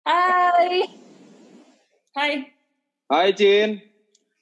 [0.00, 0.88] Hai.
[2.16, 2.32] Hai.
[3.04, 3.84] Hai Cin.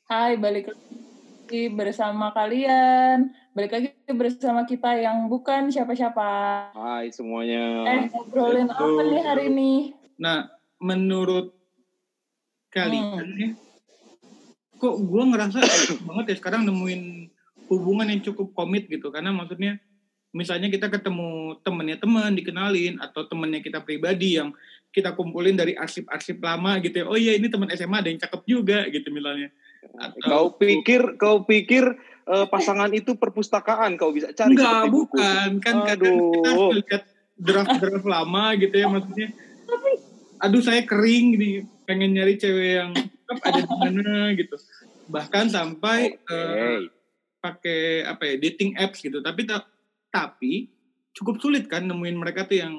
[0.06, 3.34] Hai, balik lagi bersama kalian.
[3.52, 6.30] Balik lagi bersama kita yang bukan siapa-siapa.
[6.72, 7.84] Hai semuanya.
[7.90, 9.72] Eh, ngobrolin apa nih hari ini?
[10.22, 10.46] Nah,
[10.78, 11.50] menurut
[12.70, 13.34] kalian Hmm.
[13.34, 13.48] ya,
[14.78, 15.58] kok gue ngerasa
[16.06, 17.02] banget ya sekarang nemuin
[17.66, 19.10] hubungan yang cukup komit gitu.
[19.10, 19.82] Karena maksudnya,
[20.30, 24.54] misalnya kita ketemu temennya teman, dikenalin, atau temennya kita pribadi yang
[24.98, 27.06] kita kumpulin dari arsip-arsip lama gitu ya.
[27.06, 29.54] Oh iya ini teman SMA ada yang cakep juga gitu misalnya.
[29.94, 31.94] Atau- Kau pikir kau pikir
[32.26, 35.16] eh, pasangan itu perpustakaan kau bisa cari Enggak, seperti buku.
[35.16, 35.50] bukan.
[35.62, 37.02] Kan kadang kita lihat
[37.38, 39.28] draft-draft lama gitu ya maksudnya.
[40.38, 41.50] Aduh saya kering gini,
[41.82, 44.54] pengen nyari cewek yang cakep ada di mana gitu.
[45.08, 46.34] Bahkan sampai Oke.
[46.34, 46.78] eh,
[47.38, 49.18] pakai apa ya dating apps gitu.
[49.18, 49.66] Tapi ta-
[50.08, 50.68] tapi
[51.10, 52.74] cukup sulit kan nemuin mereka tuh yang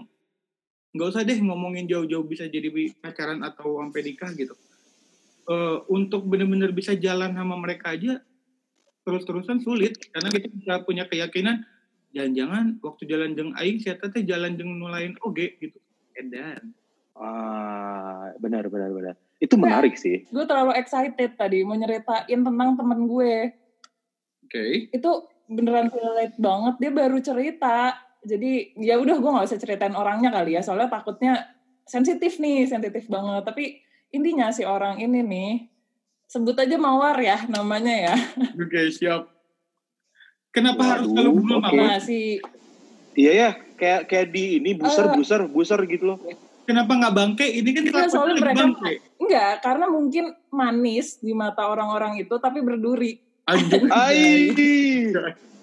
[0.93, 4.57] nggak usah deh ngomongin jauh-jauh bisa jadi pacaran atau sampai nikah gitu.
[5.49, 8.21] Eh, untuk bener-bener bisa jalan sama mereka aja
[9.01, 11.65] terus-terusan sulit karena kita bisa punya keyakinan
[12.13, 15.77] jangan-jangan waktu jalan jeng aing siapa teh jalan jeng nulain oge gitu.
[16.13, 16.73] Edan.
[17.17, 19.15] Ah, benar benar benar.
[19.41, 20.29] Itu menarik sih.
[20.29, 23.49] Gue terlalu excited tadi mau nyeritain tentang temen gue.
[24.45, 24.91] Oke.
[24.93, 26.75] Itu beneran relate banget.
[26.77, 27.97] Dia baru cerita.
[28.21, 30.61] Jadi ya udah gue nggak usah ceritain orangnya kali ya.
[30.61, 31.47] Soalnya takutnya
[31.83, 33.43] sensitif nih, sensitif banget.
[33.43, 35.51] Tapi intinya si orang ini nih
[36.25, 38.15] sebut aja Mawar ya namanya ya.
[38.61, 39.29] Oke, siap.
[40.49, 41.45] Kenapa Waduh, harus kalau oke.
[41.45, 41.73] mawar?
[41.77, 42.41] Nah si
[43.13, 45.13] Iya ya, kayak kayak di ini buser Eh.
[45.13, 46.17] buser buser gitu loh.
[46.63, 47.45] Kenapa nggak bangke?
[47.45, 48.93] Ini kan kelakuan soalnya mereka- bangke.
[49.19, 53.17] enggak karena mungkin manis di mata orang-orang itu tapi berduri.
[53.45, 55.13] Anjing.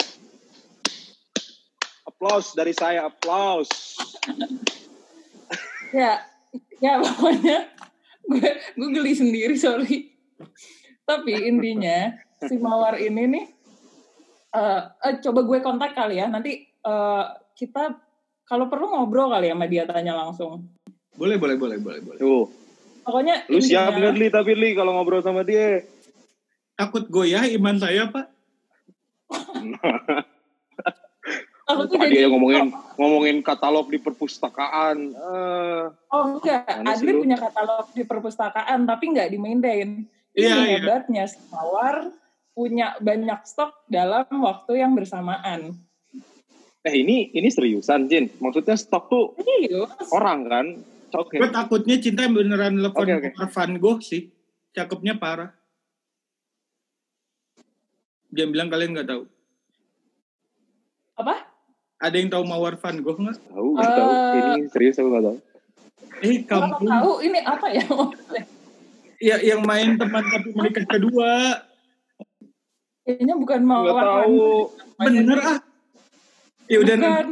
[2.27, 2.43] Ai.
[2.43, 3.71] Aplaus dari saya, aplaus.
[5.95, 6.19] ya
[6.83, 7.71] ya pokoknya
[8.27, 10.11] gue gue geli sendiri sorry
[11.07, 12.11] tapi intinya
[12.43, 13.47] si mawar ini nih
[14.51, 17.25] eh eh, coba gue kontak kali ya nanti eh,
[17.55, 17.95] kita
[18.43, 20.67] kalau perlu ngobrol kali ya sama dia tanya langsung
[21.15, 22.19] Boleh, boleh, boleh, boleh, boleh.
[22.21, 22.45] Tuh,
[23.01, 25.81] pokoknya lu siap intinya- nggak Li tapi Li kalau ngobrol sama dia?
[26.77, 28.27] Takut goyah iman saya, Pak.
[31.67, 34.97] aku tuh Tadi jadi yang ngomongin ngomongin katalog di perpustakaan.
[35.13, 36.63] Eh, oh enggak
[37.13, 37.27] lu?
[37.27, 39.89] punya katalog di perpustakaan tapi nggak di maintain
[40.37, 40.79] Iya, iya.
[40.79, 42.13] hebatnya mawar
[42.53, 45.77] punya banyak stok dalam waktu yang bersamaan
[46.87, 48.31] eh ini ini seriusan Jin.
[48.39, 50.67] Maksudnya stok tuh serius orang kan?
[51.19, 51.43] Oke.
[51.43, 53.29] Gue takutnya cinta beneran telepon oke.
[53.35, 54.31] Mawar Van Gogh sih.
[54.71, 55.51] Cakepnya parah.
[58.31, 59.25] Dia bilang kalian nggak tahu.
[61.17, 61.49] apa
[61.97, 63.37] Ada yang tahu Mawar Van Gogh nggak?
[63.47, 64.11] Tahu, nggak tahu.
[64.11, 64.33] Eh.
[64.37, 65.37] Ini serius aku nggak tahu.
[66.19, 66.87] Eh, kampung.
[66.87, 67.85] tahu ini apa ya?
[69.17, 71.65] Ya, yang main teman tapi menikah kedua.
[73.03, 74.45] Kayaknya bukan Nggak mawar tahu.
[74.99, 75.59] Bener ah.
[76.67, 77.27] Ya udah nanti, Bukan.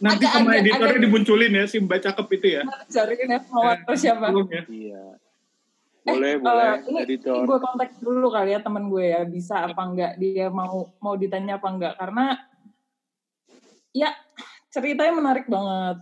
[0.00, 2.62] nanti Agak- sama agak- editornya agak- dimunculin ya si Mbak cakep itu ya.
[2.88, 4.26] Cariin ya mawar Eh, siapa?
[4.28, 4.62] ya.
[4.66, 5.02] Iya.
[6.00, 6.72] Eh, Boleh, eh, boleh.
[6.82, 7.34] ini, Editor.
[7.34, 11.12] ini gue kontak dulu kali ya temen gue ya bisa apa enggak dia mau mau
[11.14, 12.40] ditanya apa enggak karena
[13.90, 14.14] ya
[14.70, 15.98] ceritanya menarik banget.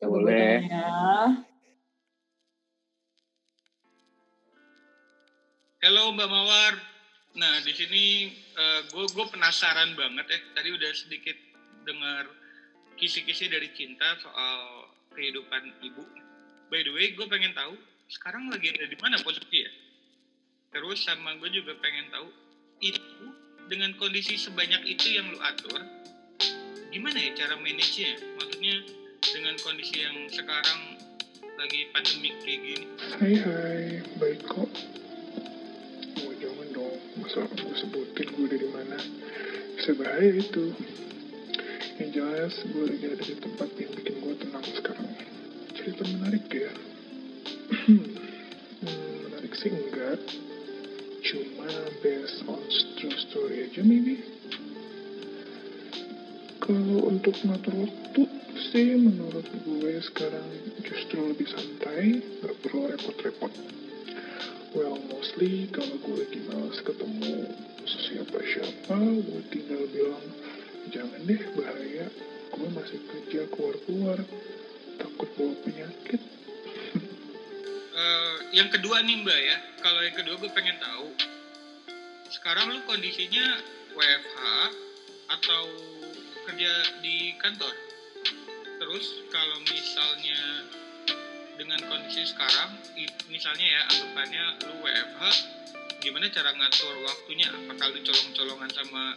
[0.00, 0.64] Coba Boleh.
[0.64, 0.88] tanya.
[5.80, 6.74] Halo Mbak Mawar.
[7.36, 8.04] Nah di sini
[8.88, 10.38] gue gue penasaran banget ya.
[10.56, 11.36] Tadi udah sedikit
[11.84, 12.28] dengar
[12.96, 16.04] kisi-kisi dari cinta soal kehidupan ibu.
[16.68, 17.74] By the way, gue pengen tahu
[18.12, 19.72] sekarang lagi ada di mana posisi ya.
[20.70, 22.28] Terus sama gue juga pengen tahu
[22.80, 23.26] itu
[23.66, 25.82] dengan kondisi sebanyak itu yang lu atur,
[26.90, 28.18] gimana ya cara manage-nya?
[28.34, 28.74] Maksudnya
[29.22, 30.80] dengan kondisi yang sekarang
[31.54, 32.86] lagi pandemik kayak gini.
[33.14, 33.82] Hai hai,
[34.18, 34.70] baik kok.
[36.26, 38.98] Oh jangan dong, masa gue sebutin gue dari mana?
[39.78, 40.74] Bisa bahaya itu.
[42.02, 45.10] Yang jelas gue lagi ada di tempat yang bikin gue tenang sekarang.
[45.78, 46.72] Cerita menarik ya?
[47.86, 50.18] hmm, menarik sih enggak.
[51.22, 51.70] Cuma
[52.02, 52.58] based on
[52.98, 54.39] true story aja maybe.
[57.00, 58.22] Untuk ngatur waktu
[58.70, 60.46] sih menurut gue sekarang
[60.84, 63.52] justru lebih santai, nggak perlu repot-repot.
[64.76, 67.50] Well, mostly kalau gue lagi males ketemu
[67.88, 70.26] siapa-siapa, gue tinggal bilang,
[70.92, 72.06] jangan deh bahaya,
[72.52, 74.18] gue masih kerja keluar-keluar,
[75.00, 76.20] takut bawa penyakit.
[78.00, 81.12] Eh, yang kedua nih mbak ya kalau yang kedua gue pengen tahu
[82.32, 83.60] sekarang lu kondisinya
[83.92, 84.40] WFH
[85.30, 85.62] atau
[86.50, 87.70] kerja di kantor.
[88.82, 90.66] Terus kalau misalnya
[91.54, 92.74] dengan kondisi sekarang
[93.30, 95.22] misalnya ya anggapannya lu WFH
[96.02, 97.54] gimana cara ngatur waktunya?
[97.54, 99.14] Apakah lu colong-colongan sama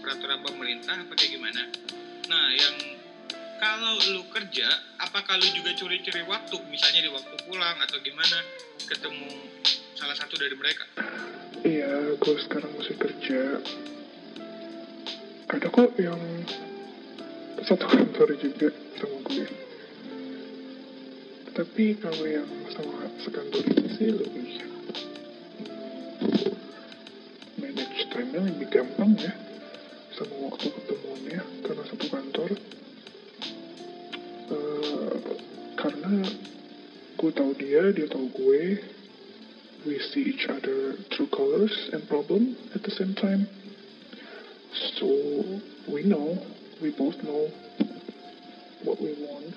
[0.00, 1.62] peraturan pemerintah apa kayak gimana?
[2.32, 2.76] Nah yang
[3.60, 6.56] kalau lu kerja apakah lu juga curi-curi waktu?
[6.72, 8.40] Misalnya di waktu pulang atau gimana?
[8.88, 9.28] Ketemu
[9.92, 10.88] salah satu dari mereka.
[11.68, 13.60] Iya, gue sekarang masih kerja.
[15.52, 16.16] Ada kok yang
[17.60, 19.44] satu kantor juga sama gue.
[21.52, 24.48] Tapi kalau yang sama sekantor ini sih lebih
[27.60, 29.36] manage time-nya lebih gampang ya
[30.16, 32.50] sama waktu ketemuannya karena satu kantor.
[34.56, 35.16] Eh,
[35.76, 36.12] karena
[37.20, 38.80] gue tahu dia, dia tahu gue,
[39.84, 43.44] we see each other true colors and problem at the same time.
[45.02, 45.10] So
[45.90, 46.38] we know,
[46.78, 47.50] we both know
[48.86, 49.50] what we want.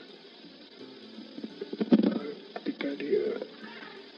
[2.02, 3.46] Uh, ketika dia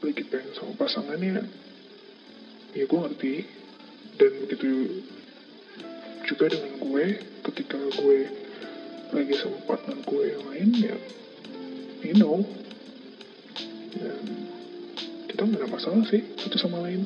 [0.00, 1.44] lagi pengen sama pasangannya,
[2.72, 3.44] ya gue ngerti.
[4.16, 5.04] Dan begitu
[6.24, 7.20] juga dengan gue,
[7.52, 8.18] ketika gue
[9.12, 10.96] lagi sama partner gue yang lain, ya,
[12.08, 12.40] you know.
[13.92, 14.48] Dan
[15.28, 17.04] kita nggak ada masalah sih satu sama lain.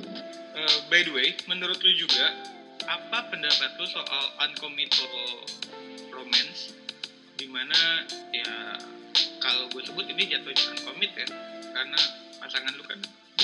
[0.54, 2.51] Eh, by the way, menurut lu juga,
[2.86, 5.10] apa pendapat lu soal uncommittal
[6.10, 6.74] romance?
[7.38, 8.78] Di mana ya
[9.42, 11.26] kalau gue sebut ini jatuhnya uncommit ya,
[11.74, 12.00] karena
[12.38, 12.98] pasangan lu kan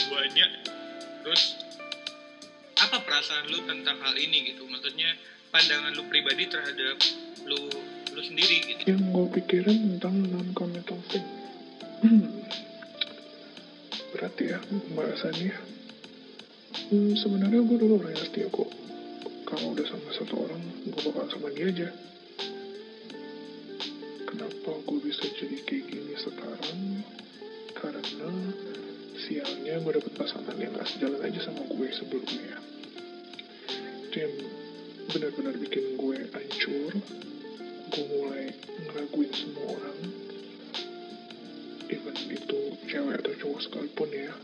[0.09, 0.51] banyak.
[1.27, 1.43] Terus
[2.79, 4.65] apa perasaan lu tentang hal ini gitu?
[4.71, 5.15] Maksudnya
[5.51, 6.97] pandangan lu pribadi terhadap
[7.45, 7.61] lu
[8.15, 8.83] lu sendiri gitu.
[8.87, 11.27] Yang gue pikirin tentang non-committal thing.
[12.03, 12.47] Hmm.
[14.15, 15.55] Berat ya pembahasannya.
[16.89, 18.88] Hmm, sebenarnya gue dulu orang yang kok.
[19.49, 21.89] Kalau udah sama satu orang, gue bakal sama dia aja.
[24.29, 27.01] Kenapa gue bisa jadi kayak gini sekarang?
[27.73, 28.29] Karena
[29.17, 32.61] sialnya gue dapet pasangan yang gak sejalan aja sama gue sebelumnya.
[34.13, 34.35] Itu yang
[35.17, 36.93] benar-benar bikin gue hancur.
[37.89, 38.53] Gue mulai
[38.85, 39.99] ngeraguin semua orang.
[41.89, 44.37] Even itu cewek atau cowok sekalipun ya.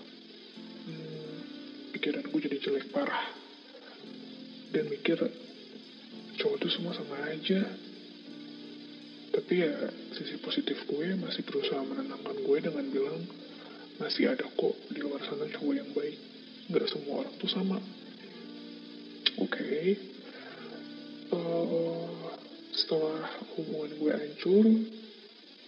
[0.89, 1.45] Hmm,
[1.93, 3.44] pikiran gue jadi jelek parah.
[4.75, 5.23] Dan mikir
[6.35, 7.63] cowok itu semua sama aja.
[9.31, 9.71] Tapi ya
[10.19, 13.23] sisi positif gue masih berusaha menenangkan gue dengan bilang
[14.03, 16.19] masih ada kok di luar sana cowok yang baik.
[16.75, 17.79] Nggak semua orang tuh sama.
[19.39, 19.95] Oke.
[21.35, 22.11] Eh,
[22.75, 24.67] setelah hubungan gue hancur,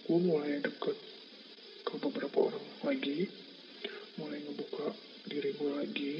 [0.03, 0.97] gue mulai deket
[1.87, 3.31] ke beberapa orang lagi,
[4.19, 4.91] mulai ngebuka
[5.31, 6.15] diri gue lagi.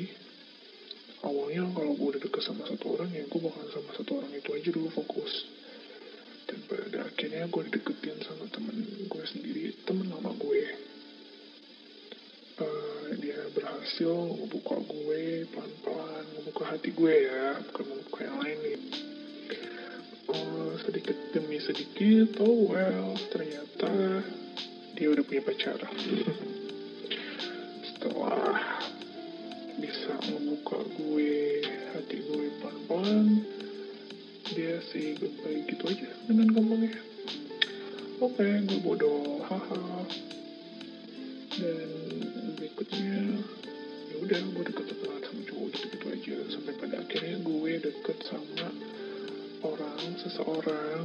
[1.26, 4.50] Awalnya kalau gue udah deket sama satu orang ya gue bakal sama satu orang itu
[4.54, 5.34] aja dulu fokus.
[6.48, 8.78] Dan pada akhirnya gue dideketin sama temen
[9.10, 10.64] gue sendiri, temen lama gue.
[12.58, 18.80] Eh, dia berhasil ngebuka gue pelan-pelan, ngebuka hati gue ya, bukan ngebuka yang lain nih.
[20.28, 24.26] Oh, sedikit demi sedikit, oh well, ternyata
[24.98, 25.78] dia udah punya pacar.
[27.88, 28.58] Setelah
[29.78, 30.82] bisa membuka
[33.08, 33.40] pelan-pelan,
[34.52, 37.00] dia sih goodbye gitu aja dengan gampangnya.
[38.20, 40.04] Oke, gue bodoh, haha.
[41.56, 41.90] Dan
[42.60, 43.40] berikutnya,
[44.12, 48.68] ya udah gue deket banget sama cowok gitu-gitu aja sampai pada akhirnya gue deket sama
[49.64, 51.04] orang seseorang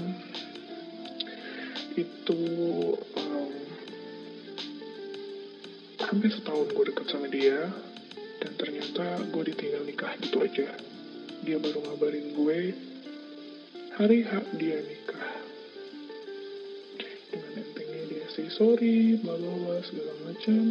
[1.93, 2.41] itu
[2.97, 3.55] um,
[6.01, 7.69] hampir setahun gue deket sama dia
[8.41, 10.69] dan ternyata gue ditinggal nikah gitu aja
[11.43, 12.59] dia baru ngabarin gue
[13.99, 14.31] hari H
[14.63, 15.35] dia nikah.
[17.35, 19.35] Dengan entengnya dia say sorry bla
[19.83, 20.71] segala macam.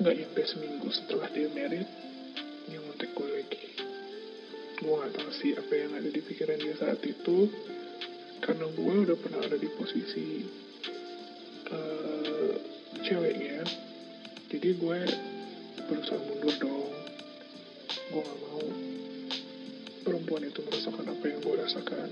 [0.00, 1.88] Nggak nyampe seminggu setelah dia married
[2.72, 3.68] dia ngontek gue lagi.
[4.80, 7.52] Gue gak tahu sih apa yang ada di pikiran dia saat itu.
[8.40, 10.40] Karena gue udah pernah ada di posisi
[11.68, 12.54] eh,
[13.04, 13.60] ceweknya.
[14.48, 14.98] Jadi gue
[15.84, 16.92] berusaha mundur dong.
[18.08, 18.64] Gue gak mau
[20.04, 22.08] perempuan itu merasakan apa yang gue rasakan.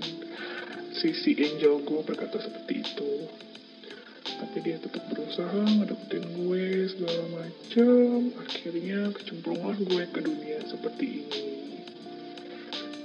[0.97, 3.13] Sisi angel gue berkata seperti itu.
[4.23, 11.47] Tapi dia tetap berusaha ngedeketin gue segala macam akhirnya kecemplungan gue ke dunia seperti ini.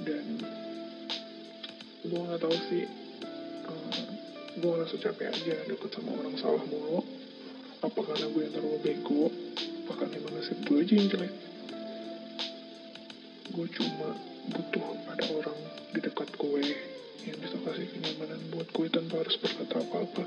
[0.03, 0.25] Dan
[2.09, 2.83] gue nggak tahu sih
[3.69, 4.03] uh,
[4.57, 7.05] gue ngerasa capek aja deket sama orang salah mulu.
[7.79, 9.23] Apa karena gue yang terlalu bego?
[9.87, 11.33] Apa karena emang nasib gue aja yang jelek?
[13.49, 15.59] Gue cuma butuh ada orang
[15.91, 16.63] di dekat gue
[17.27, 20.23] yang bisa kasih kenyamanan buat gue tanpa harus berkata apa-apa.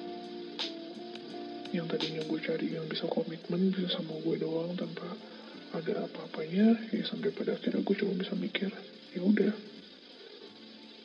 [1.72, 5.08] Yang tadinya gue cari yang bisa komitmen bisa sama gue doang tanpa
[5.72, 8.68] ada apa-apanya ya sampai pada akhirnya gue cuma bisa mikir
[9.16, 9.54] ya udah.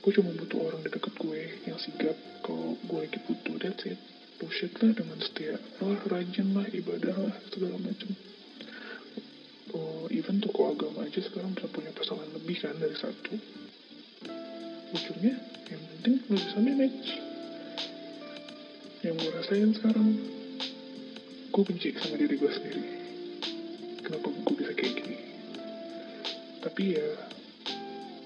[0.04, 4.00] Gue cuma butuh orang di deket gue yang sigap kalau gue lagi butuh that's it.
[4.38, 8.14] Bullshit lah dengan setia lah rajin lah ibadah lah segala macam
[9.77, 13.34] oh, even toko agama aja sekarang bisa punya pasangan lebih kan dari satu.
[14.98, 15.38] Ujungnya
[15.69, 17.27] yang penting lo bisa manage
[19.05, 20.10] yang gue rasain sekarang
[21.53, 22.84] gue benci sama diri gue sendiri.
[24.01, 25.17] Kenapa gue bisa kayak gini?
[26.65, 27.07] Tapi ya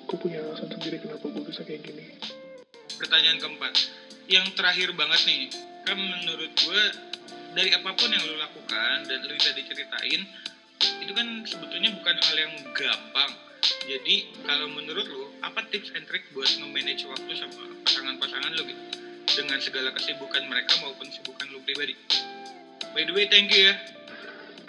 [0.07, 2.17] gue punya alasan sendiri kenapa gue bisa kayak gini.
[2.97, 3.73] Pertanyaan keempat,
[4.27, 5.43] yang terakhir banget nih,
[5.83, 6.83] kan menurut gue
[7.51, 10.21] dari apa pun yang lu lakukan dan lu tadi ceritain,
[11.01, 13.31] itu kan sebetulnya bukan hal yang gampang.
[13.85, 18.83] Jadi kalau menurut lu, apa tips and trick buat nge-manage waktu sama pasangan-pasangan lu gitu?
[19.31, 21.93] Dengan segala kesibukan mereka maupun kesibukan lu pribadi.
[22.91, 23.75] By the way, thank you ya.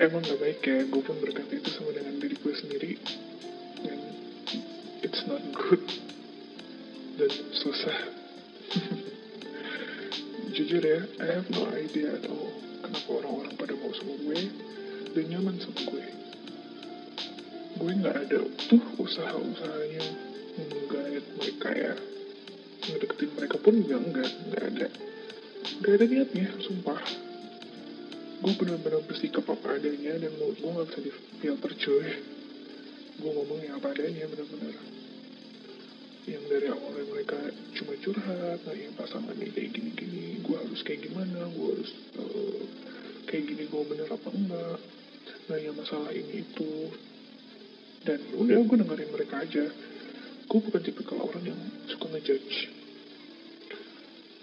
[0.01, 2.91] emang gak baik ya gue pun berkata itu sama dengan diri gue sendiri
[3.85, 4.01] dan
[5.05, 5.85] it's not good
[7.21, 7.99] dan susah
[10.57, 12.51] jujur ya I have no idea at all
[12.81, 14.49] kenapa orang-orang pada mau sama gue
[15.13, 16.05] dan nyaman sama gue.
[17.77, 18.39] Gue nggak ada
[18.69, 20.05] tuh usaha-usahanya
[20.57, 21.95] menggait mereka ya.
[22.89, 24.89] Ngedeketin mereka pun juga enggak nggak ada.
[25.81, 27.01] Nggak ada niatnya sumpah.
[28.43, 32.09] Gue benar-benar bersikap apa adanya dan mulut gue gak bisa di filter cuy.
[33.23, 34.75] Gue ngomongnya apa adanya benar-benar.
[36.27, 37.39] Yang dari awalnya mereka
[37.79, 42.63] cuma curhat nah yang pasangannya kayak gini-gini gue harus kayak gimana gue harus eh,
[43.27, 44.79] kayak gini gue bener apa enggak
[45.59, 46.91] yang masalah ini itu.
[48.03, 49.65] Dan udah gue dengerin mereka aja.
[50.51, 52.69] Gue bukan tipikal orang yang suka ngejudge.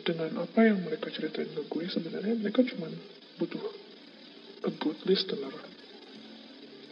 [0.08, 2.88] Dengan apa yang mereka ceritain ke gue sebenarnya mereka cuma
[3.38, 3.62] butuh
[4.64, 5.54] a good listener.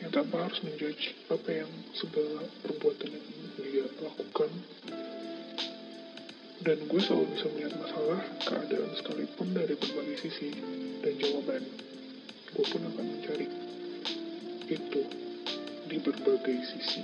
[0.03, 3.25] Yang tanpa harus menjudge apa yang segala perbuatan yang
[3.57, 4.51] dia lakukan.
[6.61, 10.51] Dan gue selalu bisa melihat masalah keadaan sekalipun dari berbagai sisi
[10.99, 11.63] dan jawaban.
[12.53, 13.66] Gue pun akan mencari
[14.67, 15.01] itu
[15.87, 17.03] di berbagai sisi.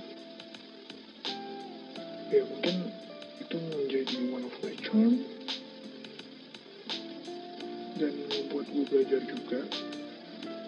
[2.28, 2.92] Ya mungkin
[3.40, 5.24] itu menjadi one of my charm.
[7.96, 9.62] Dan membuat gue belajar juga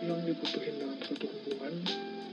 [0.06, 1.74] yang dibutuhin dalam suatu hubungan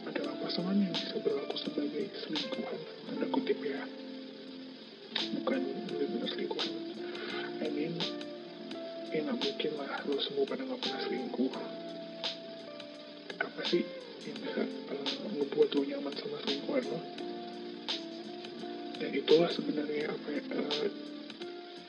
[0.04, 2.78] adalah pasangan yang bisa berlaku sebagai selingkuhan
[3.09, 3.83] tanda kutip ya.
[5.42, 6.71] Bukan benar-benar selingkuhan.
[7.64, 7.95] I mean
[9.11, 11.50] ya mungkin lah lo semua pada nggak pernah selingkuh.
[13.42, 17.00] Apa sih bisa uh, ngebuat lo nyaman sama selingkuhan lo
[19.02, 20.87] dan itulah sebenarnya apa ya, uh,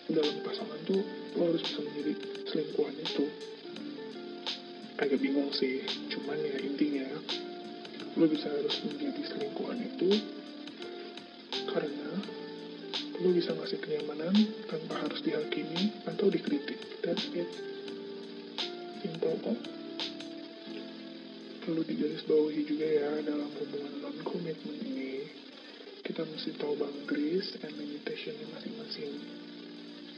[0.10, 1.06] dalam pasangan tuh
[1.38, 2.14] lo harus bisa menjadi
[2.50, 3.26] selingkuhan itu.
[4.98, 7.06] Agak bingung sih cuman ya intinya
[8.18, 10.10] lo bisa harus menjadi selingkuhan itu
[11.70, 12.10] karena
[13.22, 14.34] lo bisa ngasih kenyamanan
[14.70, 16.82] tanpa harus dihakimi atau dikritik.
[17.06, 17.50] That's it.
[19.06, 19.58] Simple kok
[21.64, 25.32] perlu digarisbawahi juga ya dalam hubungan non komitmen ini.
[26.04, 29.14] Kita mesti tahu boundaries and limitationnya masing-masing.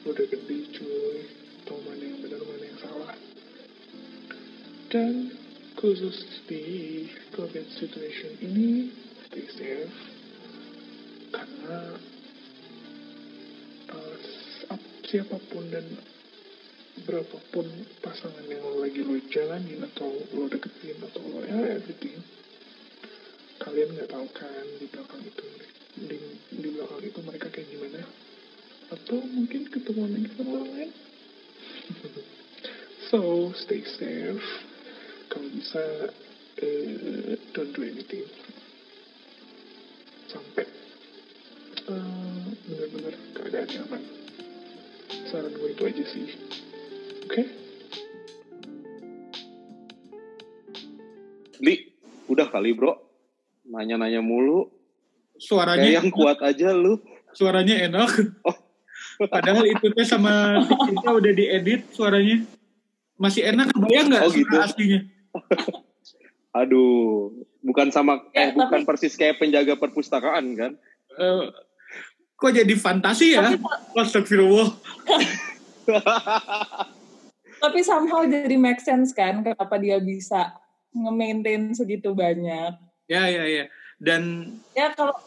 [0.09, 1.29] Udah gede cuy.
[1.69, 3.13] Tahu mana yang benar mana yang salah.
[4.89, 5.37] Dan
[5.77, 7.05] khusus di
[7.37, 8.89] COVID situation ini
[9.29, 9.97] stay safe.
[11.29, 11.93] Karena
[13.93, 14.15] uh,
[14.73, 15.85] ap- siapa pun dan
[17.03, 17.67] berapapun
[17.99, 22.23] pasangan yang lo lagi lo jalanin atau lo deketin atau lo ya everything
[23.59, 25.45] kalian nggak tahu kan di belakang itu
[25.95, 26.19] di,
[26.51, 28.03] di belakang itu mereka kayak gimana.
[28.91, 30.91] Atau mungkin ketemu lagi sama orang lain.
[33.05, 34.41] So stay safe.
[35.29, 36.09] Kalau bisa
[36.57, 38.25] eh, don't do anything.
[40.25, 40.65] Sampai.
[41.85, 44.03] Eh, benar-benar keadaan nyaman.
[45.29, 46.27] Saran gue itu aja sih
[47.35, 47.43] oke
[51.55, 51.87] Li,
[52.27, 52.99] udah kali bro.
[53.65, 54.67] Nanya-nanya mulu.
[55.35, 56.99] Suaranya Kayak yang kuat aja lu.
[57.31, 58.11] suaranya enak.
[58.43, 58.55] Oh.
[59.31, 62.43] Padahal itu teh sama kita udah diedit suaranya.
[63.15, 64.55] Masih enak kebayang nggak Oh, suara gitu.
[64.57, 64.99] aslinya?
[66.59, 70.71] Aduh, bukan sama Ya, eh bukan tapi- persis kayak penjaga perpustakaan kan?
[71.15, 71.43] Eh,
[72.33, 73.47] kok jadi fantasi ya?
[73.49, 73.63] Tapi-
[73.95, 74.69] Astagfirullah.
[77.65, 80.53] Tapi somehow jadi make sense kan kenapa dia bisa
[80.93, 82.77] nge-maintain segitu banyak.
[83.10, 83.65] Ya ya ya.
[83.98, 85.17] Dan Ya kalau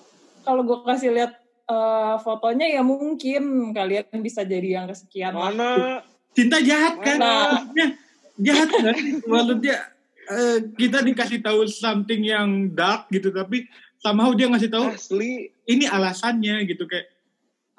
[0.46, 1.34] kalau gue kasih lihat
[1.66, 5.34] eh, fotonya ya mungkin kalian bisa jadi yang kesekian.
[5.34, 6.06] Mana?
[6.38, 7.18] cinta jahat kan?
[7.18, 7.86] Maksudnya,
[8.38, 8.94] jahat kan
[9.26, 9.76] maksudnya
[10.30, 13.66] eh, kita dikasih tahu something yang dark gitu tapi
[13.98, 17.10] somehow dia ngasih tahu Asli ini alasannya gitu kayak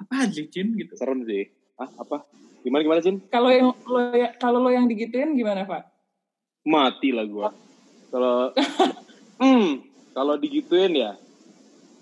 [0.00, 1.48] apa aja Cin gitu serem sih.
[1.80, 2.28] Ah, apa?
[2.60, 3.16] Gimana gimana, Cin?
[3.26, 5.82] Kalau yang lo ya- kalau lo yang digituin gimana, Pak?
[6.62, 7.48] Mati lah gua.
[8.08, 8.52] Kalau
[9.40, 9.68] hmm,
[10.12, 11.12] kalau digituin ya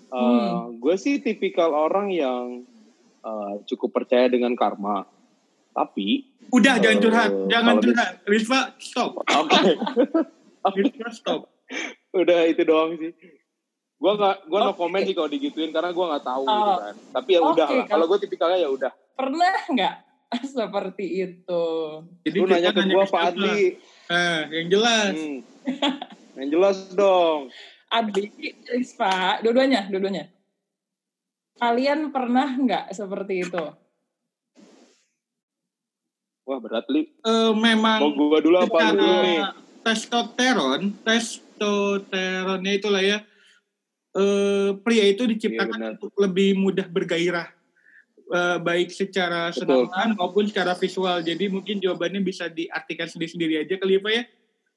[0.09, 2.65] eh, gue sih tipikal orang yang
[3.19, 5.07] eh, cukup percaya dengan karma.
[5.69, 9.59] Tapi udah jangan Eh, curhat jangan di- curhat Rizva stop oke.
[10.75, 11.41] Rizva stop
[12.09, 13.13] udah itu doang sih
[13.95, 16.77] gua nggak gua no comment sih kalau digituin karena gua nggak tahu gitu Oh.
[16.81, 19.93] kan tapi ya Oke, udah lah kalau- kalau gue tipikalnya ya udah Pernah nggak
[20.55, 21.65] seperti itu?
[22.25, 23.05] jadi lu nanya ke gua?
[23.09, 23.77] Pak Adli
[24.09, 25.39] eh yang jelas hmm.
[26.37, 27.49] yang jelas dong
[27.97, 28.29] Adli,
[28.69, 30.29] Rispa, dua-duanya, dua-duanya.
[31.57, 33.65] Kalian pernah nggak seperti itu?
[36.45, 39.41] wah berat li Eh, memang mau gua dulu apa dulu nih
[39.85, 43.21] testosteron testosteronnya itulah ya
[44.17, 45.91] eh, pria itu Iya, diciptakan benar.
[45.97, 47.53] untuk lebih mudah bergairah
[48.29, 51.25] Eh, baik secara senang maupun secara visual.
[51.25, 54.23] Jadi mungkin jawabannya bisa diartikan sendiri-sendiri aja kali ya Pak ya.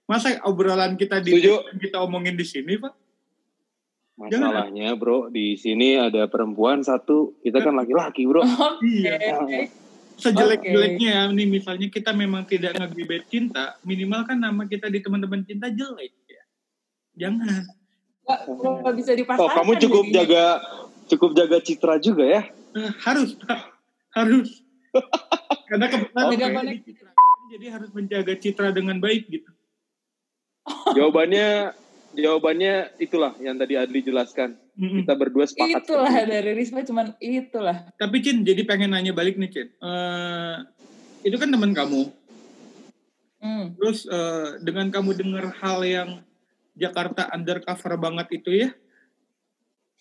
[0.08, 1.36] Masa obrolan kita di
[1.76, 2.92] kita omongin di sini Pak?
[4.16, 8.40] Masalahnya bro di sini ada perempuan satu kita kan laki-laki bro.
[8.44, 8.88] Oke.
[8.88, 9.68] Iya.
[10.12, 15.44] sejelek-jeleknya ya nih misalnya kita memang tidak ngegebet cinta minimal kan nama kita di teman-teman
[15.44, 16.44] cinta jelek ya.
[17.28, 17.68] Jangan.
[18.48, 19.44] Nggak bisa dipasangkan.
[19.44, 20.16] oh kamu cukup jadinya.
[20.24, 20.44] jaga
[21.12, 22.42] cukup jaga citra juga ya
[22.98, 23.60] harus Pak.
[24.12, 24.48] harus
[25.68, 26.28] karena kebetulan
[26.68, 27.10] di citra,
[27.48, 29.50] jadi harus menjaga citra dengan baik gitu
[30.96, 31.72] jawabannya
[32.12, 35.04] jawabannya itulah yang tadi Adli jelaskan Mm-mm.
[35.04, 36.28] kita berdua sepakat Itulah itu.
[36.28, 37.88] dari Rispa cuman itulah.
[37.94, 40.56] tapi Cin jadi pengen nanya balik nih Cin Eh,
[41.22, 42.08] itu kan teman kamu
[43.36, 43.74] Hmm.
[43.74, 46.10] terus eh, dengan kamu dengar hal yang
[46.72, 48.70] Jakarta undercover banget itu ya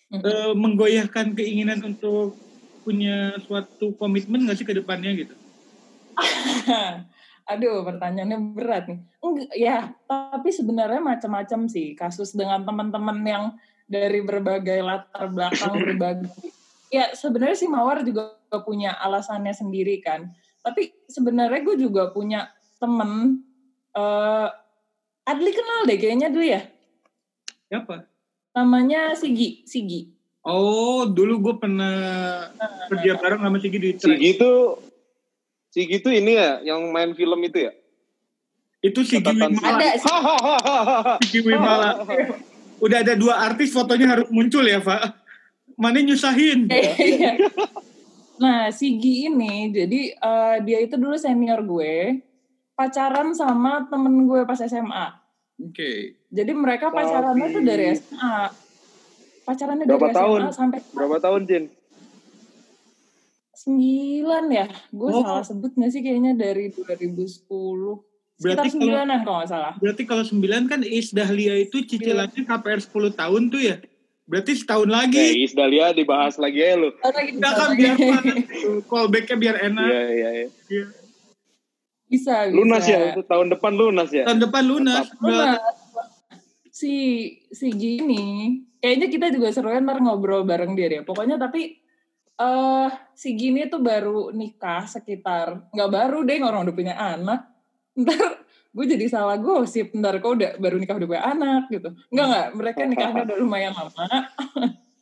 [0.08, 0.20] Hmm.
[0.20, 2.36] eh, menggoyahkan keinginan untuk
[2.82, 5.34] punya suatu komitmen nggak sih ke depannya gitu
[7.50, 9.00] Aduh, pertanyaannya berat nih.
[9.18, 13.44] Enggak, ya, tapi sebenarnya macam-macam sih kasus dengan teman-teman yang
[13.90, 16.30] dari berbagai latar belakang berbagai.
[16.92, 20.30] Ya, sebenarnya sih Mawar juga punya alasannya sendiri kan.
[20.62, 22.46] Tapi sebenarnya gue juga punya
[22.78, 23.42] temen
[23.92, 24.48] eh
[25.22, 26.62] Adli kenal deh kayaknya dulu ya.
[27.70, 28.10] siapa
[28.52, 30.11] Namanya Sigi, Sigi.
[30.42, 31.96] Oh dulu gue pernah
[32.90, 34.52] kerja bareng sama Sigi di si track gitu
[35.72, 37.72] si gitu ini ya yang main film itu ya?
[38.82, 39.78] Itu Sigi Catatan Wimala.
[39.78, 39.90] Ada.
[41.24, 41.90] Sigi Wimala.
[42.82, 45.22] Udah ada dua artis fotonya harus muncul ya Pak.
[45.78, 46.68] Mana nyusahin.
[46.72, 47.38] Iya.
[48.42, 52.18] nah, Sigi ini, jadi eh, dia itu dulu senior gue,
[52.74, 55.06] pacaran sama temen gue pas SMA.
[55.62, 55.92] oke.
[56.26, 58.50] Jadi mereka pacarannya tuh dari SMA.
[59.42, 60.40] Pacarannya Berapa dari SMA tahun?
[60.52, 61.64] sampai berapa tahun Jin
[63.54, 63.78] 9
[64.50, 64.66] ya.
[64.90, 65.22] Gue Oh.
[65.22, 68.02] salah sebut gak sih kayaknya dari 2010.
[68.34, 69.72] Sekitar Berarti kalau- 9-an kalau nggak salah.
[69.76, 73.76] berarti kalau 9 kan Is Dahlia itu cicilannya KPR 10 tahun tuh ya
[74.24, 77.94] berarti setahun Eh, lagi Is Dahlia dibahas lagi ya lu Oh, lagi Enggak kan biar
[78.84, 80.84] callbacknya biar enak iya iya iya Iya.
[82.08, 82.50] bisa, bisa.
[82.50, 85.58] lunas ya itu tahun depan lunas ya tahun depan lunas Lunas.
[86.72, 86.94] Si
[87.46, 91.06] si gini, kayaknya kita juga seru kan ntar ngobrol bareng dia deh.
[91.06, 91.78] Pokoknya tapi
[92.32, 97.46] eh si gini tuh baru nikah sekitar nggak baru deh orang udah punya anak.
[97.94, 98.42] Ntar
[98.74, 99.94] gue jadi salah gosip.
[99.94, 101.94] Ntar kok udah baru nikah udah punya anak gitu.
[102.10, 104.04] Enggak enggak, mereka nikahnya udah lumayan lama.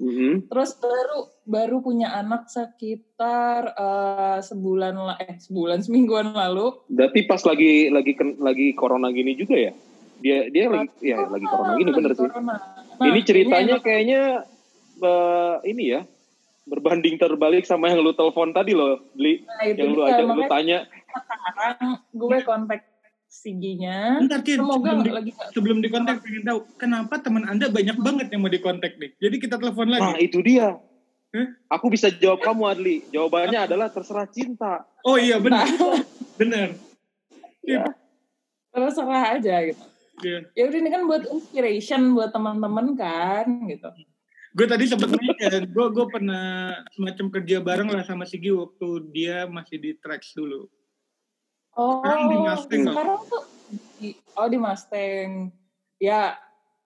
[0.00, 0.48] Mhm.
[0.48, 6.72] Terus baru baru punya anak sekitar eh, sebulan lah eh sebulan semingguan lalu.
[6.88, 9.72] berarti pas lagi lagi lagi corona gini juga ya
[10.20, 11.74] dia dia lagi ya lagi corona.
[11.76, 12.28] Gini bener sih.
[12.28, 13.84] Nah, ini ceritanya enak.
[13.84, 14.22] kayaknya
[15.00, 16.00] eh, ini ya
[16.68, 20.78] berbanding terbalik sama yang lu telepon tadi loh beli Nah, yang lu ajak lu tanya.
[21.10, 22.80] sekarang gue kontak
[23.30, 24.18] Siginya.
[24.18, 24.58] Bentar, Cin.
[24.58, 28.50] Semoga sebelum, di, lagi sebelum dikontak pengen tahu kenapa teman anda banyak banget yang mau
[28.50, 29.14] dikontak nih?
[29.22, 30.74] Jadi kita telepon nah lagi itu dia.
[31.30, 31.46] Hah?
[31.70, 32.96] aku bisa jawab kamu Adli.
[33.14, 34.82] Jawabannya adalah terserah cinta.
[35.06, 35.62] Oh iya benar.
[35.62, 36.02] Nah,
[36.34, 36.68] benar.
[37.60, 37.86] Ya
[38.70, 39.84] terserah aja gitu.
[40.20, 40.38] Iya.
[40.52, 43.88] Ya udah ini kan buat inspiration buat teman-teman kan gitu.
[44.50, 49.46] gue tadi sebetulnya ya, gue gue pernah semacam kerja bareng lah sama Sigi waktu dia
[49.46, 50.66] masih di tracks dulu
[51.72, 53.42] Oh, Sekarang di Mustang, sekarang tuh
[53.96, 55.28] di- oh di Mustang.
[55.96, 56.34] Ya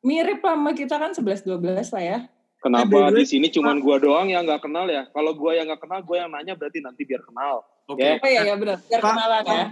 [0.00, 2.18] mirip sama kita kan 11 12 lah ya.
[2.60, 6.00] kenapa di sini cuman gua doang yang nggak kenal ya kalau gua yang nggak kenal
[6.00, 8.16] gua yang nanya berarti nanti biar kenal oke Ya.
[8.16, 9.64] Oh iya ya benar, biar kenalan ya.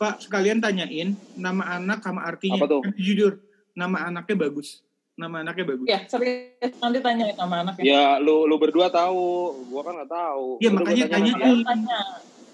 [0.00, 2.56] Pak sekalian tanyain nama anak sama artinya.
[2.56, 2.80] Apa tuh?
[2.88, 3.36] Eh, Jujur,
[3.76, 4.80] nama anaknya bagus.
[5.12, 5.84] Nama anaknya bagus.
[5.84, 7.84] Ya, serius nanti tanyain sama anaknya.
[7.84, 10.56] Ya lu lu berdua tahu, gua kan nggak tahu.
[10.64, 11.60] Iya, makanya tanya Tanya.
[11.68, 12.00] ya.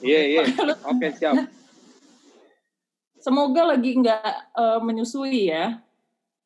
[0.02, 0.42] Iya iya.
[0.90, 1.35] Oke siap.
[3.22, 4.26] Semoga lagi nggak
[4.59, 5.78] eh, menyusui ya.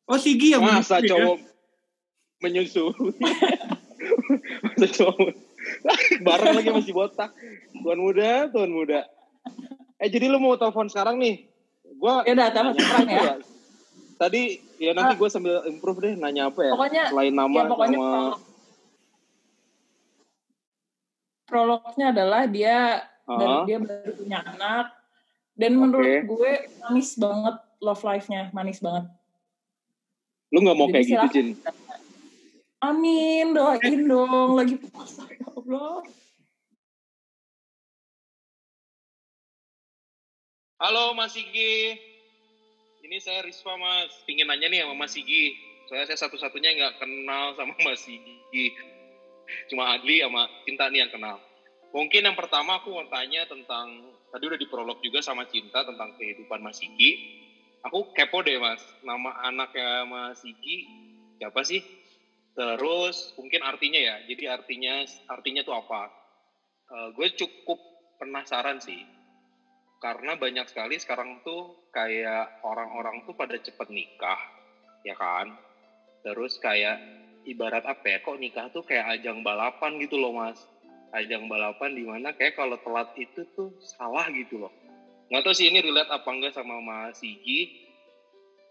[0.05, 1.17] Oh Sigi yang Masa ya?
[1.17, 1.41] cowok
[2.45, 2.93] menyusui?
[4.69, 5.33] Masa cowok
[6.29, 7.33] bareng lagi masih botak.
[7.81, 9.01] Tuan muda, tuan muda.
[10.01, 11.45] Eh jadi lu mau telepon sekarang nih?
[11.95, 13.33] Gua Ya udah, telepon sekarang ya.
[14.17, 14.41] Tadi
[14.77, 16.73] ya nanti gue sambil improve deh nanya apa ya?
[16.73, 18.39] Pokoknya Selain nama ya pokoknya sama prolog.
[21.45, 22.77] prolognya adalah dia
[23.27, 23.63] dari Ah.
[23.63, 24.85] dia baru punya anak
[25.53, 29.05] dan menurut gue manis banget love life-nya manis banget.
[30.51, 31.31] lu nggak mau Jadi kayak gitu silakan.
[31.31, 31.47] Jin?
[32.81, 36.01] Amin doain dong lagi puasa ya Allah.
[40.81, 41.93] Halo Mas Sigi.
[43.05, 44.17] Ini saya Risva Mas.
[44.25, 45.53] Pingin nanya nih sama Mas Sigi.
[45.85, 48.73] Soalnya saya satu-satunya nggak kenal sama Mas Sigi.
[49.69, 51.37] Cuma Adli sama Cinta nih yang kenal.
[51.93, 56.65] Mungkin yang pertama aku mau tanya tentang, tadi udah diprolog juga sama Cinta tentang kehidupan
[56.65, 57.13] Mas Sigi.
[57.85, 60.89] Aku kepo deh Mas, nama anaknya Mas Sigi
[61.37, 61.85] siapa sih?
[62.57, 66.09] Terus mungkin artinya ya, jadi artinya artinya tuh apa?
[66.89, 67.77] Eh, gue cukup
[68.17, 69.20] penasaran sih,
[70.01, 74.41] karena banyak sekali sekarang tuh kayak orang-orang tuh pada cepet nikah
[75.05, 75.53] ya kan?
[76.25, 76.97] Terus kayak
[77.45, 80.57] ibarat apa ya kok nikah tuh kayak ajang balapan gitu loh mas.
[81.13, 84.73] Ajang balapan di mana kayak kalau telat itu tuh salah gitu loh.
[85.29, 87.71] Nggak tahu sih ini relate apa enggak sama Mas Sigi.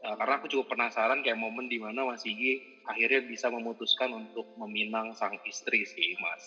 [0.01, 4.49] Ya, karena aku cukup penasaran kayak momen di mana Mas Sigi akhirnya bisa memutuskan untuk
[4.57, 6.43] meminang sang istri sih mas.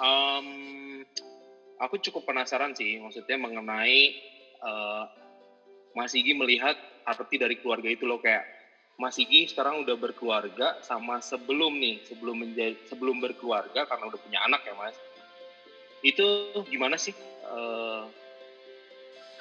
[0.00, 0.48] Em,
[1.80, 4.00] aku cukup penasaran sih maksudnya mengenai
[4.62, 5.04] eh,
[5.94, 6.74] Mas Igi melihat
[7.06, 8.42] arti dari keluarga itu loh kayak
[8.98, 14.40] Mas Igi sekarang udah berkeluarga sama sebelum nih sebelum menjadi sebelum berkeluarga karena udah punya
[14.46, 14.96] anak ya Mas
[16.04, 16.26] itu
[16.68, 18.04] gimana sih Eh,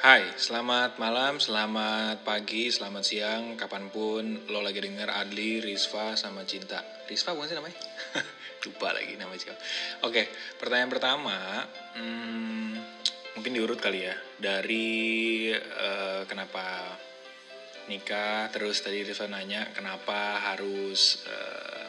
[0.04, 6.44] Hai, selamat malam, selamat pagi, selamat siang, kapan pun lo lagi denger Adli, Risva, sama
[6.44, 6.84] Cinta.
[7.08, 7.78] Risva bukan sih namanya?
[8.64, 9.60] Lupa lagi nama siapa.
[10.08, 11.68] Oke, pertanyaan pertama,
[12.00, 12.74] hmm,
[13.36, 14.16] mungkin diurut kali ya.
[14.40, 16.96] Dari eh, kenapa
[17.92, 21.88] nikah, terus tadi Risva nanya kenapa harus eh,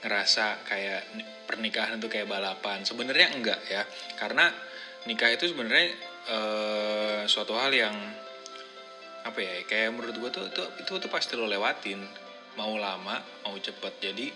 [0.00, 1.02] ngerasa kayak
[1.50, 2.86] pernikahan itu kayak balapan.
[2.86, 3.82] Sebenarnya enggak ya,
[4.14, 4.54] karena
[5.10, 5.90] nikah itu sebenarnya
[6.30, 7.96] eh, suatu hal yang
[9.20, 12.00] apa ya kayak menurut gue tuh itu itu tuh pasti lo lewatin
[12.56, 14.26] mau lama mau cepet jadi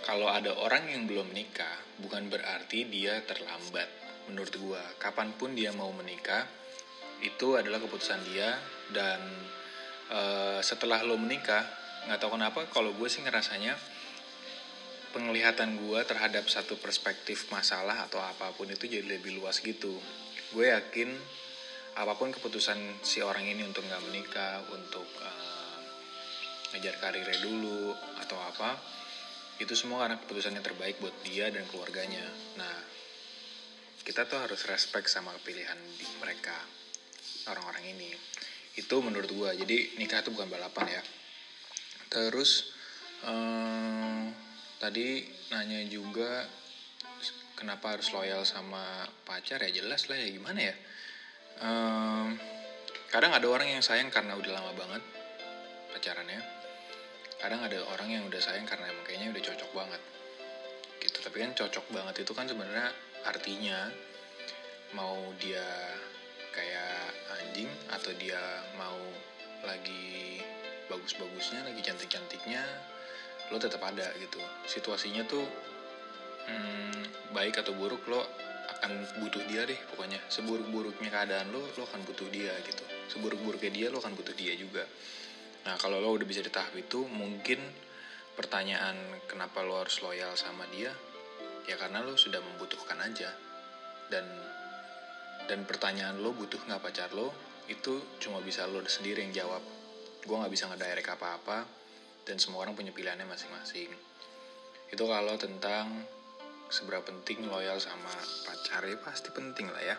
[0.00, 3.88] kalau ada orang yang belum nikah bukan berarti dia terlambat.
[4.32, 6.46] Menurut gue kapan pun dia mau menikah
[7.20, 8.56] itu adalah keputusan dia.
[8.90, 9.20] Dan
[10.10, 11.62] eh, setelah lo menikah
[12.08, 13.76] nggak tahu kenapa kalau gue sih ngerasanya
[15.12, 19.92] penglihatan gue terhadap satu perspektif masalah atau apa pun itu jadi lebih luas gitu.
[20.56, 21.12] Gue yakin
[21.98, 25.78] apa pun keputusan si orang ini untuk nggak menikah untuk eh,
[26.72, 28.99] ngejar karirnya dulu atau apa
[29.60, 32.24] itu semua karena keputusan yang terbaik buat dia dan keluarganya.
[32.56, 32.76] Nah
[34.00, 35.76] kita tuh harus respect sama pilihan
[36.16, 36.56] mereka
[37.52, 38.10] orang-orang ini.
[38.72, 41.02] Itu menurut gue jadi nikah itu bukan balapan ya.
[42.08, 42.72] Terus
[43.28, 44.24] eh,
[44.80, 46.48] tadi nanya juga
[47.60, 49.60] kenapa harus loyal sama pacar?
[49.68, 50.74] Ya jelas lah ya gimana ya?
[51.60, 52.40] Em,
[53.12, 55.02] kadang ada orang yang sayang karena udah lama banget
[55.92, 56.59] pacarannya
[57.40, 60.02] kadang ada orang yang udah sayang karena emang kayaknya udah cocok banget.
[61.00, 62.92] Gitu tapi kan cocok banget itu kan sebenarnya
[63.24, 63.88] artinya
[64.92, 65.64] mau dia
[66.52, 67.08] kayak
[67.40, 68.40] anjing atau dia
[68.76, 69.00] mau
[69.64, 70.44] lagi
[70.92, 72.60] bagus-bagusnya lagi cantik-cantiknya
[73.48, 74.38] lo tetap ada gitu.
[74.68, 75.46] Situasinya tuh
[76.44, 78.20] hmm, baik atau buruk lo
[78.78, 80.20] akan butuh dia deh pokoknya.
[80.28, 82.84] Seburuk-buruknya keadaan lo lo akan butuh dia gitu.
[83.16, 84.84] Seburuk-buruknya dia lo akan butuh dia juga
[85.68, 87.60] nah kalau lo udah bisa di tahap itu mungkin
[88.34, 88.96] pertanyaan
[89.28, 90.92] kenapa lo harus loyal sama dia
[91.68, 93.30] ya karena lo sudah membutuhkan aja.
[94.10, 94.26] Dan
[95.46, 97.30] dan pertanyaan lo butuh nggak pacar lo
[97.70, 99.62] itu cuma bisa lo sendiri yang jawab.
[100.26, 101.62] Gue nggak bisa ngedirect apa-apa
[102.26, 103.90] dan semua orang punya pilihannya masing-masing.
[104.90, 106.06] Itu kalau tentang
[106.70, 108.10] seberapa penting loyal sama
[108.46, 109.96] pacar ya pasti penting lah ya.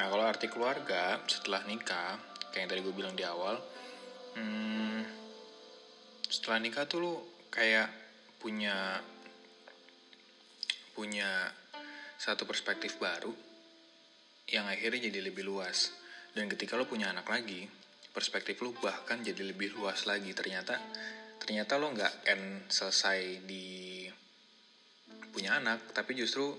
[0.00, 2.16] Nah kalau arti keluarga setelah nikah
[2.48, 3.60] kayak yang tadi gue bilang di awal
[4.38, 5.00] hmm,
[6.28, 7.14] setelah nikah tuh lu
[7.50, 7.88] kayak
[8.42, 9.00] punya
[10.94, 11.50] punya
[12.18, 13.34] satu perspektif baru
[14.48, 15.90] yang akhirnya jadi lebih luas.
[16.34, 17.66] Dan ketika lo punya anak lagi
[18.14, 20.30] perspektif lo bahkan jadi lebih luas lagi.
[20.34, 20.78] Ternyata
[21.42, 24.06] ternyata lo nggak end selesai di
[25.34, 26.54] punya anak tapi justru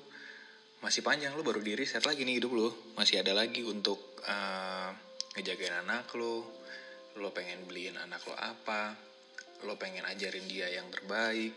[0.83, 1.31] masih panjang.
[1.33, 4.91] Lo baru diri set lagi nih hidup lo masih ada lagi untuk uh,
[5.35, 6.63] ngejagain anak lo
[7.15, 8.95] lo pengen beliin anak lo apa?
[9.63, 11.55] Lo pengen ajarin dia yang terbaik?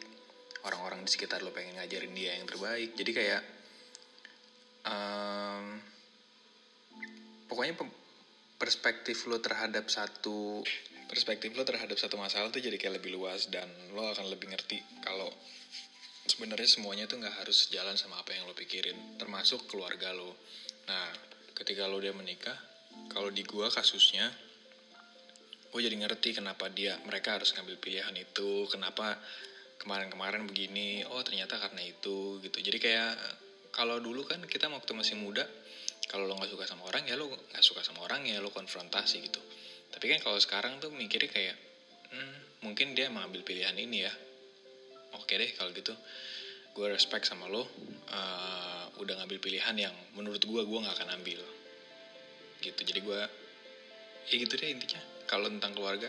[0.67, 2.95] Orang-orang di sekitar lo pengen ngajarin dia yang terbaik?
[2.95, 3.43] Jadi kayak
[4.87, 5.65] um,
[7.51, 7.75] pokoknya
[8.59, 10.63] perspektif lo terhadap satu
[11.09, 13.65] perspektif lo terhadap satu masalah tuh jadi kayak lebih luas dan
[13.97, 15.31] lo akan lebih ngerti kalau
[16.29, 20.37] sebenarnya semuanya tuh nggak harus jalan sama apa yang lo pikirin termasuk keluarga lo.
[20.85, 21.09] Nah
[21.57, 22.55] ketika lo udah menikah
[23.09, 24.29] kalau di gua kasusnya
[25.69, 29.21] gue jadi ngerti kenapa dia mereka harus ngambil pilihan itu kenapa
[29.79, 32.59] kemarin-kemarin begini oh ternyata karena itu gitu.
[32.59, 33.13] Jadi kayak
[33.71, 35.47] kalau dulu kan kita waktu masih muda
[36.09, 39.23] kalau lo nggak suka sama orang ya lo nggak suka sama orang ya lo konfrontasi
[39.23, 39.41] gitu.
[39.93, 41.57] Tapi kan kalau sekarang tuh mikirnya kayak
[42.11, 44.13] hmm, mungkin dia mengambil pilihan ini ya.
[45.21, 45.93] Oke deh kalau gitu.
[46.73, 51.41] Gue respect sama lo uh, udah ngambil pilihan yang menurut gue gue nggak akan ambil.
[52.65, 52.81] Gitu.
[52.83, 53.21] Jadi gue
[54.29, 56.09] ya gitu deh intinya kalau tentang keluarga?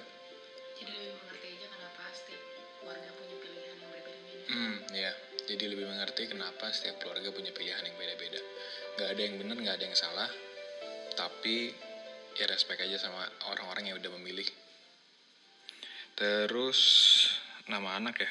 [0.80, 2.46] Jadi lebih mengerti aja kenapa setiap
[2.80, 4.48] keluarga punya pilihan yang berbeda-beda.
[4.50, 5.12] Hmm ya
[5.50, 8.42] jadi lebih mengerti kenapa setiap keluarga punya pilihan yang beda-beda.
[8.96, 10.30] Nggak ada yang benar nggak ada yang salah.
[11.18, 11.74] Tapi
[12.38, 14.46] ya respect aja sama orang-orang yang udah memilih.
[16.14, 16.80] Terus
[17.66, 18.30] nama anak ya?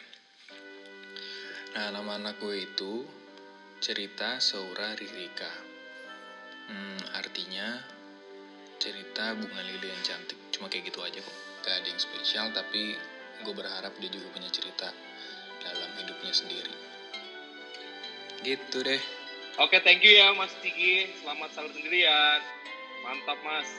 [1.74, 3.03] Nah nama anak gue itu
[3.83, 5.53] cerita Saura Ririka.
[6.70, 7.83] Hmm, artinya
[8.79, 11.37] cerita bunga lili yang cantik cuma kayak gitu aja kok.
[11.62, 12.99] Gak ada yang spesial tapi
[13.47, 14.90] gue berharap dia juga punya cerita
[15.62, 16.75] dalam hidupnya sendiri.
[18.42, 18.99] Gitu deh.
[19.62, 22.42] Oke thank you ya mas Tigi selamat sahur sendirian.
[23.07, 23.71] Mantap mas.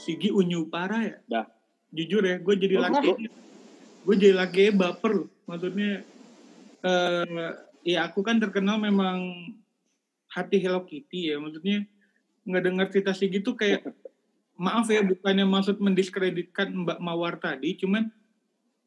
[0.00, 1.16] Sigi unyu parah ya?
[1.28, 1.46] Dah.
[1.92, 3.08] Jujur ya gue jadi laki
[4.00, 5.28] gue jadi laki baper.
[5.44, 6.08] Maksudnya
[6.80, 7.52] uh,
[7.84, 9.52] ya aku kan terkenal memang
[10.32, 11.36] hati Hello Kitty ya.
[11.36, 11.84] Maksudnya
[12.50, 13.86] nggak dengar cerita sih gitu kayak
[14.60, 18.12] maaf ya bukannya maksud mendiskreditkan Mbak Mawar tadi cuman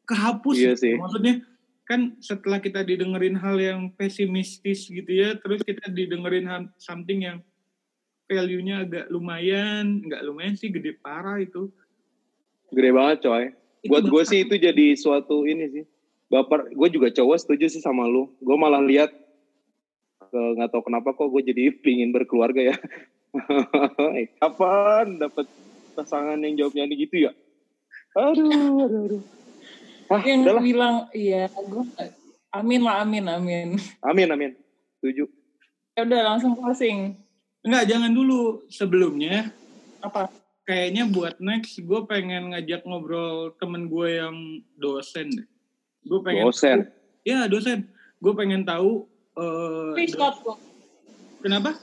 [0.06, 0.94] kehapus iya sih.
[0.94, 1.42] maksudnya
[1.84, 6.48] kan setelah kita didengerin hal yang pesimistis gitu ya terus kita didengerin
[6.78, 7.38] something yang
[8.24, 11.68] value-nya agak lumayan nggak lumayan sih gede parah itu.
[12.72, 13.44] Gede banget coy.
[13.84, 15.84] Buat gue sih itu jadi suatu ini sih.
[16.32, 18.32] Baper gue juga cowok setuju sih sama lu.
[18.40, 19.12] Gue malah lihat
[20.34, 22.76] nggak tahu kenapa kok gue jadi pingin berkeluarga ya
[24.40, 25.46] kapan dapat
[25.94, 27.32] pasangan yang jawabnya ini gitu ya?
[28.14, 29.22] Aduh aduh aduh.
[30.12, 30.62] Ah, yang udahlah.
[30.62, 31.84] bilang iya gue
[32.54, 33.68] amin lah amin amin.
[34.04, 34.50] Amin amin.
[34.98, 35.26] Setuju.
[35.98, 37.18] Ya udah langsung closing.
[37.64, 38.66] Enggak jangan dulu.
[38.70, 39.50] Sebelumnya
[40.04, 40.30] apa?
[40.64, 44.36] kayaknya buat next gue pengen ngajak ngobrol temen gue yang
[44.80, 45.48] dosen deh.
[46.08, 46.88] Gue pengen dosen?
[47.26, 47.90] Ya dosen.
[48.22, 50.46] Gue pengen tahu Uh, Scott.
[51.42, 51.74] Kenapa?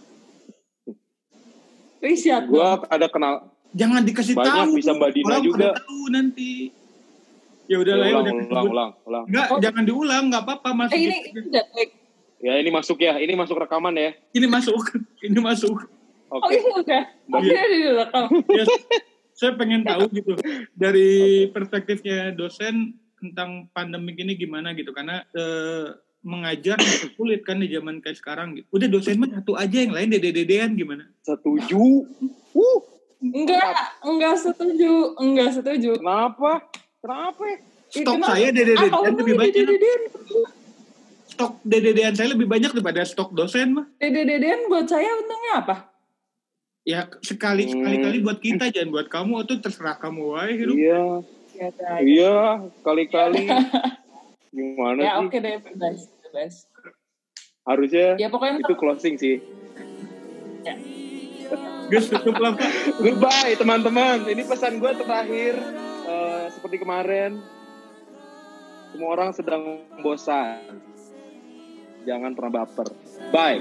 [2.02, 2.44] Riset.
[2.50, 3.54] Gua ada kenal.
[3.72, 4.72] Jangan dikasih banyak tahu.
[4.76, 5.68] bisa Mbak Dina Orang juga.
[5.80, 6.52] tahu nanti.
[7.72, 9.24] Ya udah lah, ya, udah ulang, ulang, ulang, ulang.
[9.32, 9.60] Enggak, oh.
[9.64, 10.98] jangan diulang, enggak apa-apa masuk.
[10.98, 11.84] Eh, ini, ini
[12.42, 14.12] Ya ini masuk ya, ini masuk rekaman ya.
[14.34, 14.82] Ini masuk,
[15.28, 15.78] ini masuk.
[16.32, 16.42] Oke.
[16.42, 16.42] Okay.
[16.42, 17.04] Oh ini udah.
[17.30, 18.26] Oh ini udah direkam.
[18.50, 18.70] Yes.
[19.38, 20.34] Saya pengen tahu gitu
[20.74, 26.78] dari perspektifnya dosen tentang pandemik ini gimana gitu karena eh, mengajar
[27.18, 28.68] sulit kan di zaman kayak sekarang gitu.
[28.74, 31.10] Udah dosen mah satu aja yang lain dede-dedean gimana?
[31.26, 32.06] Setuju.
[32.54, 32.82] Uh.
[33.22, 35.94] Enggak, enggak setuju, enggak setuju.
[36.02, 36.66] Kenapa?
[37.06, 37.62] Kenapa?
[37.86, 38.34] Stok Kenapa?
[38.34, 39.54] saya dede-dedean lebih banyak.
[39.54, 40.02] Dede-dedean.
[41.30, 43.86] Stok dede-dedean saya lebih banyak daripada stok dosen mah.
[44.02, 45.76] Dede-dedean buat saya untungnya apa?
[46.82, 47.74] Ya sekali hmm.
[47.78, 50.78] sekali kali buat kita jangan buat kamu itu terserah kamu wae hidup.
[50.78, 51.06] Iya.
[52.02, 52.38] Iya,
[52.82, 53.46] kali-kali.
[54.52, 55.08] Gimana ya, sih?
[55.08, 56.54] Ya oke deh, bebas, bebas.
[57.64, 59.40] Harusnya ya, pokoknya itu closing sih.
[60.68, 60.76] Ya.
[61.92, 62.56] Guys, tutup lah
[63.00, 64.24] Goodbye teman-teman.
[64.28, 65.60] Ini pesan gue terakhir
[66.08, 67.40] uh, seperti kemarin.
[68.92, 70.80] Semua orang sedang bosan.
[72.04, 72.88] Jangan pernah baper.
[73.32, 73.60] Bye.